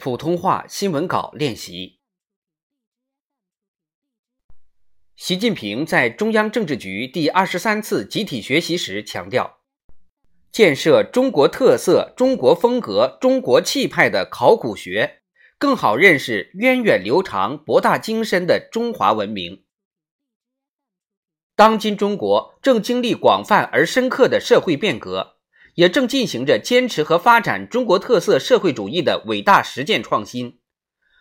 [0.00, 1.98] 普通话新闻稿练习。
[5.16, 9.58] 习近平在中央政治局第二十三次集体学习时强调，
[10.52, 15.22] 建设中国特色、中国风格、中国气派的考古学，
[15.58, 19.64] 更好认识源远流长、博大精深的中华文明。
[21.56, 25.37] 当今中国正经历广泛而深刻的社会变革。
[25.78, 30.58] 也正进行着坚持和发展中国特色社会主义的伟大实践创新。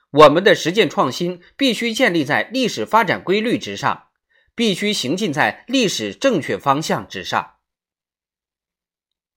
[0.10, 4.08] 我们的实践创新必须建立在历史发展规律之上，
[4.56, 7.58] 必须行进在历史正确方向之上。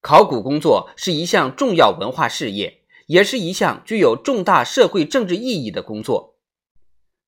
[0.01, 6.39] 考古工作是一项重要文化事业，也是一项具有重大社会政治意义的工作。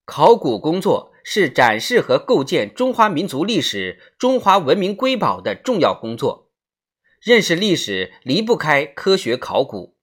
[0.06, 6.48] 考古工作是展示和构建中华民族历史、中华文明瑰宝的重要工作。
[7.22, 9.96] 认识历史离不开科学考古。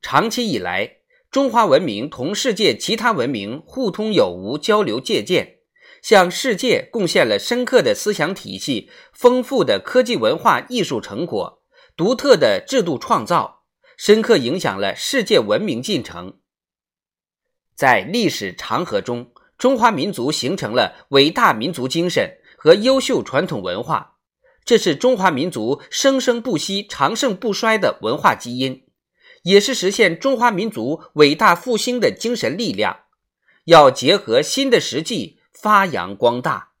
[0.00, 0.98] 长期以来，
[1.32, 5.58] 中华文明同世界其他文明互通有无、交流借鉴，
[6.00, 11.64] 向世界贡献了深刻的思想体系、丰富的科技文化艺术成果、
[11.96, 13.64] 独特的制度创造，
[13.96, 16.38] 深刻影响了世界文明进程。
[17.74, 24.17] 在历史长河中，中华民族形成了伟大民族精神和优秀传统文化。
[24.68, 28.84] 这是中华民族生生不息、长盛不衰的文化基因，
[29.42, 33.04] 也是实现中华民族伟大复兴的精神力量。
[33.64, 36.72] 要结合新的实际，发扬光大。